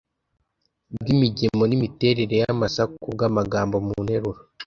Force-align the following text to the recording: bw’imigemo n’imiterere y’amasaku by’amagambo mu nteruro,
bw’imigemo 0.99 1.63
n’imiterere 1.67 2.35
y’amasaku 2.41 3.05
by’amagambo 3.15 3.75
mu 3.85 3.95
nteruro, 4.03 4.39